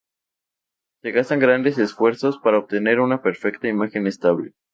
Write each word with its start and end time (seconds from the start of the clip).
Se 1.03 1.11
gasta 1.11 1.35
grandes 1.35 1.77
esfuerzos 1.77 2.39
para 2.39 2.57
obtener 2.57 2.99
una 3.01 3.21
perfecta 3.21 3.67
imagen 3.67 4.07
estable. 4.07 4.55